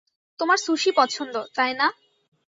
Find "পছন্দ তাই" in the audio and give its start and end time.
0.99-1.71